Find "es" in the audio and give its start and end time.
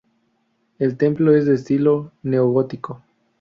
1.35-1.45